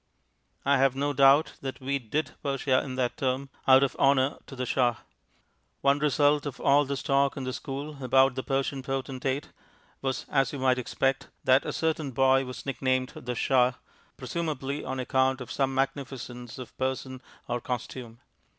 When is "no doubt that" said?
0.95-1.79